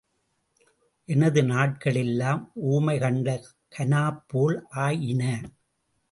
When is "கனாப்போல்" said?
3.77-4.57